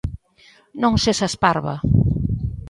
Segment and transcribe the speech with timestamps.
[0.81, 1.75] ¡Non sexas parva!